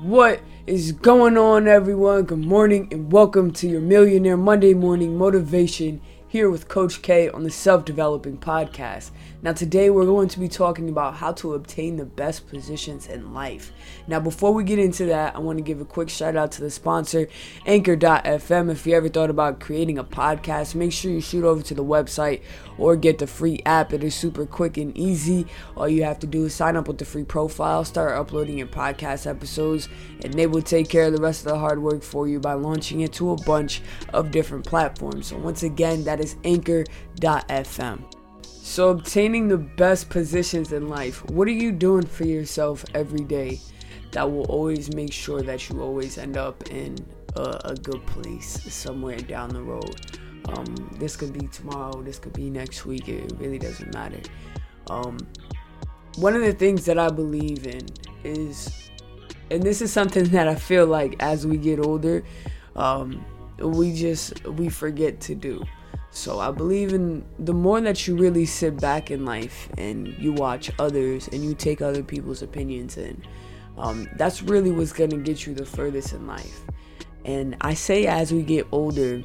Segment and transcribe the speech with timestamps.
[0.00, 2.24] What is going on, everyone?
[2.24, 7.44] Good morning and welcome to your Millionaire Monday Morning Motivation here with Coach K on
[7.44, 9.12] the Self Developing Podcast.
[9.44, 13.34] Now, today we're going to be talking about how to obtain the best positions in
[13.34, 13.72] life.
[14.06, 16.62] Now, before we get into that, I want to give a quick shout out to
[16.62, 17.28] the sponsor,
[17.66, 18.70] Anchor.fm.
[18.70, 21.84] If you ever thought about creating a podcast, make sure you shoot over to the
[21.84, 22.40] website
[22.78, 23.92] or get the free app.
[23.92, 25.46] It is super quick and easy.
[25.76, 28.66] All you have to do is sign up with the free profile, start uploading your
[28.66, 29.90] podcast episodes,
[30.22, 32.54] and they will take care of the rest of the hard work for you by
[32.54, 33.82] launching it to a bunch
[34.14, 35.26] of different platforms.
[35.26, 38.23] So, once again, that is Anchor.fm.
[38.66, 43.60] So, obtaining the best positions in life, what are you doing for yourself every day
[44.12, 46.96] that will always make sure that you always end up in
[47.36, 50.18] a, a good place somewhere down the road?
[50.48, 54.22] Um, this could be tomorrow, this could be next week, it really doesn't matter.
[54.88, 55.18] Um,
[56.16, 57.86] one of the things that I believe in
[58.24, 58.88] is,
[59.50, 62.24] and this is something that I feel like as we get older,
[62.76, 63.22] um,
[63.58, 65.62] we just we forget to do
[66.14, 70.32] so I believe in the more that you really sit back in life and you
[70.32, 73.20] watch others and you take other people's opinions in,
[73.76, 76.60] um, that's really what's gonna get you the furthest in life.
[77.24, 79.24] And I say as we get older,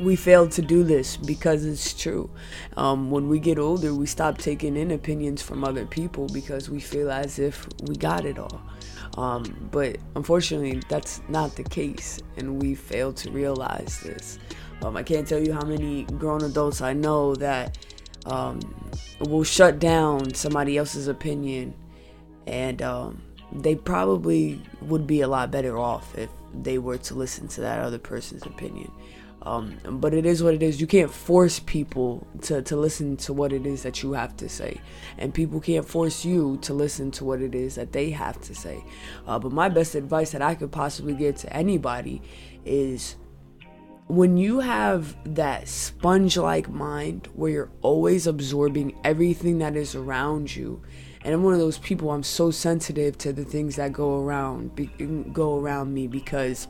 [0.00, 2.28] we fail to do this because it's true.
[2.76, 6.80] Um, when we get older, we stop taking in opinions from other people because we
[6.80, 8.60] feel as if we got it all.
[9.16, 14.40] Um, but unfortunately, that's not the case, and we fail to realize this.
[14.82, 17.78] Um, I can't tell you how many grown adults I know that
[18.26, 18.60] um,
[19.20, 21.74] will shut down somebody else's opinion,
[22.46, 23.22] and um,
[23.52, 26.28] they probably would be a lot better off if
[26.62, 28.90] they were to listen to that other person's opinion.
[29.42, 30.80] Um, but it is what it is.
[30.80, 34.48] You can't force people to, to listen to what it is that you have to
[34.48, 34.80] say.
[35.18, 38.54] And people can't force you to listen to what it is that they have to
[38.54, 38.82] say.
[39.26, 42.22] Uh, but my best advice that I could possibly give to anybody
[42.64, 43.16] is
[44.06, 50.54] when you have that sponge like mind where you're always absorbing everything that is around
[50.54, 50.82] you
[51.24, 54.74] and I'm one of those people I'm so sensitive to the things that go around
[54.74, 54.86] be,
[55.32, 56.68] go around me because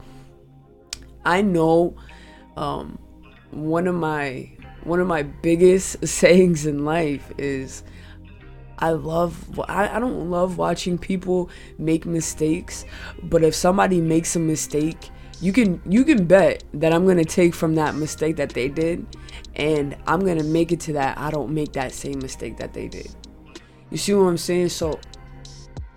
[1.25, 1.97] I know
[2.57, 2.99] um,
[3.51, 4.51] one of my
[4.85, 7.83] one of my biggest sayings in life is
[8.79, 12.85] I love I, I don't love watching people make mistakes
[13.25, 17.55] but if somebody makes a mistake you can you can bet that I'm gonna take
[17.55, 19.07] from that mistake that they did,
[19.57, 22.89] and I'm gonna make it to that I don't make that same mistake that they
[22.89, 23.15] did.
[23.91, 24.71] You see what I'm saying?
[24.71, 24.99] So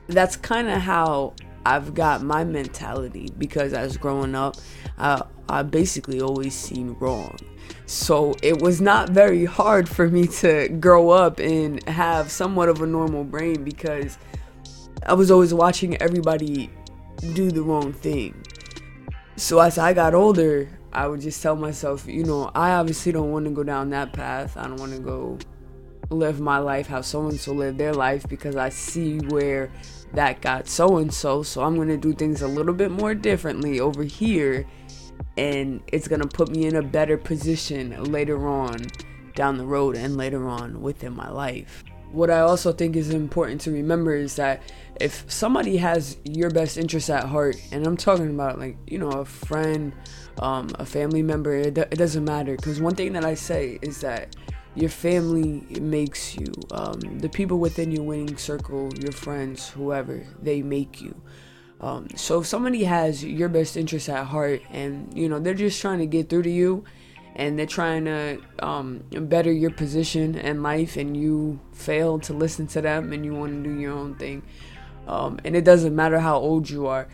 [0.08, 1.34] that's kind of how
[1.66, 4.56] I've got my mentality because as growing up,
[4.98, 7.38] I, I basically always seen wrong.
[7.86, 12.82] So it was not very hard for me to grow up and have somewhat of
[12.82, 14.18] a normal brain because
[15.06, 16.70] I was always watching everybody
[17.34, 18.44] do the wrong thing.
[19.38, 23.32] So as I got older, I would just tell myself, you know, I obviously don't
[23.32, 24.58] want to go down that path.
[24.58, 25.38] I don't want to go
[26.10, 29.72] live my life how so and so lived their life because I see where
[30.14, 31.44] that got so and so.
[31.44, 34.66] So I'm going to do things a little bit more differently over here.
[35.38, 38.88] And it's going to put me in a better position later on
[39.36, 43.62] down the road and later on within my life what I also think is important
[43.62, 44.62] to remember is that
[45.00, 49.10] if somebody has your best interest at heart, and I'm talking about like, you know,
[49.10, 49.94] a friend,
[50.40, 52.56] um, a family member, it, it doesn't matter.
[52.56, 54.36] Because one thing that I say is that
[54.76, 56.54] your family makes you.
[56.72, 61.20] Um, the people within your winning circle, your friends, whoever, they make you.
[61.82, 65.80] Um, so if somebody has your best interest at heart and, you know, they're just
[65.82, 66.84] trying to get through to you
[67.38, 72.66] and they're trying to um, better your position in life and you fail to listen
[72.66, 74.42] to them and you want to do your own thing.
[75.08, 77.08] Um, and it doesn't matter how old you are.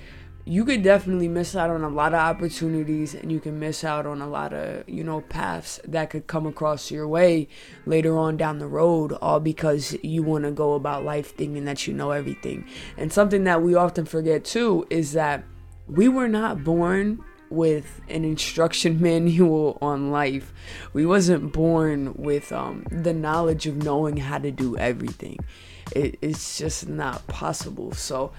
[0.45, 4.05] You could definitely miss out on a lot of opportunities and you can miss out
[4.05, 7.47] on a lot of you know paths that could come across your way
[7.85, 11.85] later on down the road all because you want to go about life thinking that
[11.85, 12.65] you know everything.
[12.97, 15.43] And something that we often forget too is that
[15.87, 17.23] we were not born
[17.53, 20.53] with an instruction manual on life.
[20.93, 25.39] We wasn't born with um, the knowledge of knowing how to do everything.
[25.95, 27.91] It, it's just not possible.
[27.93, 28.31] So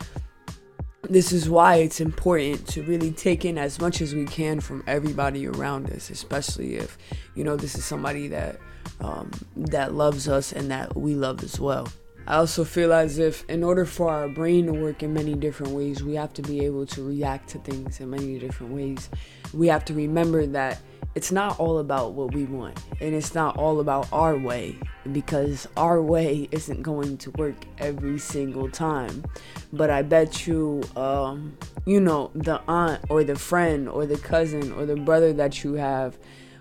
[1.08, 4.82] this is why it's important to really take in as much as we can from
[4.86, 6.98] everybody around us, especially if
[7.34, 8.58] you know this is somebody that
[9.00, 11.88] um, that loves us and that we love as well.
[12.26, 15.72] I also feel as if, in order for our brain to work in many different
[15.72, 19.10] ways, we have to be able to react to things in many different ways.
[19.52, 20.80] We have to remember that
[21.14, 24.76] it's not all about what we want and it's not all about our way
[25.12, 29.24] because our way isn't going to work every single time
[29.72, 31.56] but i bet you um,
[31.86, 35.74] you know the aunt or the friend or the cousin or the brother that you
[35.74, 36.18] have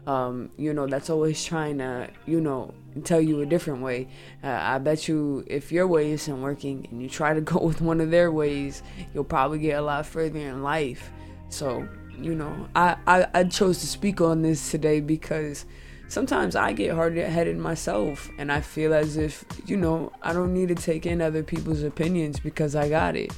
[0.08, 2.74] um, you know that's always trying to you know
[3.04, 4.08] tell you a different way
[4.44, 7.82] uh, i bet you if your way isn't working and you try to go with
[7.82, 8.84] one of their ways
[9.14, 11.12] you'll probably get a lot further in life
[11.50, 11.88] so
[12.20, 15.66] you know, I, I, I chose to speak on this today because
[16.08, 20.54] sometimes I get hard headed myself and I feel as if, you know, I don't
[20.54, 23.32] need to take in other people's opinions because I got it.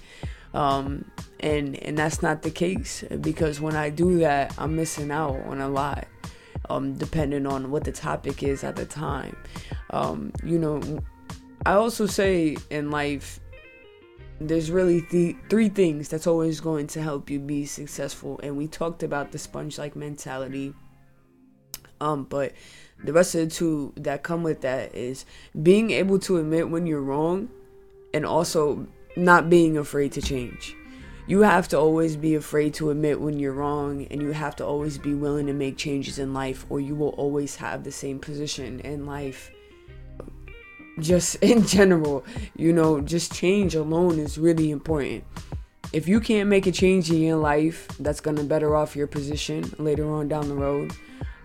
[0.53, 1.11] Um,
[1.41, 5.59] and and that's not the case because when I do that, I'm missing out on
[5.59, 6.07] a lot.
[6.69, 9.35] Um, depending on what the topic is at the time.
[9.91, 10.81] Um, you know,
[11.65, 13.39] I also say in life,
[14.39, 18.39] there's really th- three things that's always going to help you be successful.
[18.43, 20.73] And we talked about the sponge like mentality.
[22.01, 22.51] Um but
[23.03, 25.25] the rest of the two that come with that is
[25.63, 27.49] being able to admit when you're wrong
[28.13, 30.75] and also not being afraid to change
[31.27, 34.65] you have to always be afraid to admit when you're wrong and you have to
[34.65, 38.19] always be willing to make changes in life or you will always have the same
[38.19, 39.51] position in life
[40.99, 42.25] just in general,
[42.55, 45.23] you know, just change alone is really important.
[45.93, 49.71] If you can't make a change in your life that's gonna better off your position
[49.77, 50.93] later on down the road,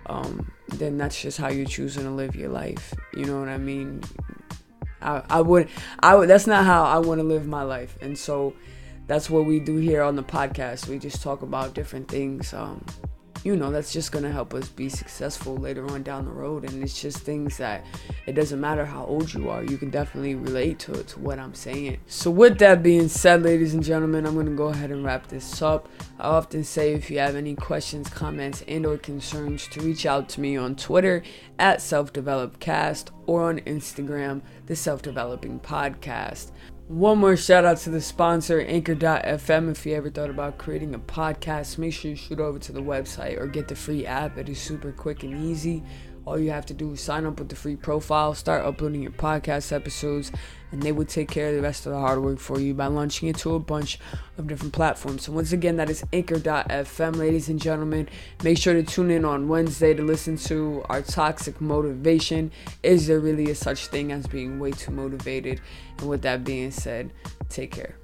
[0.07, 2.93] um, then that's just how you're choosing to live your life.
[3.15, 4.03] You know what I mean?
[5.01, 5.69] I, I would,
[6.01, 6.29] I would.
[6.29, 8.55] That's not how I want to live my life, and so
[9.11, 10.87] that's what we do here on the podcast.
[10.87, 12.55] We just talk about different things.
[12.55, 12.85] Um,
[13.43, 16.83] you know that's just to help us be successful later on down the road and
[16.83, 17.85] it's just things that
[18.27, 21.39] it doesn't matter how old you are you can definitely relate to it to what
[21.39, 25.03] i'm saying so with that being said ladies and gentlemen i'm to go ahead and
[25.07, 29.67] wrap this up i often say if you have any questions comments and or concerns
[29.69, 31.23] to reach out to me on twitter
[31.59, 32.61] at self-developed
[33.27, 36.51] or on instagram the self-developing podcast
[36.91, 39.71] one more shout out to the sponsor, Anchor.fm.
[39.71, 42.83] If you ever thought about creating a podcast, make sure you shoot over to the
[42.83, 44.37] website or get the free app.
[44.37, 45.85] It is super quick and easy.
[46.27, 49.13] All you have to do is sign up with the free profile, start uploading your
[49.13, 50.31] podcast episodes,
[50.71, 52.87] and they will take care of the rest of the hard work for you by
[52.87, 53.99] launching it to a bunch
[54.37, 55.25] of different platforms.
[55.25, 58.09] So, once again, that is anchor.fm, ladies and gentlemen.
[58.45, 62.53] Make sure to tune in on Wednesday to listen to our toxic motivation.
[62.83, 65.61] Is there really a such thing as being way too motivated?
[65.99, 67.13] And with that being said,
[67.49, 67.97] take care.